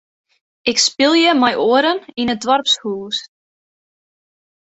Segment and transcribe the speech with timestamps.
[0.69, 3.17] Ik spylje mei oaren yn it doarpshûs.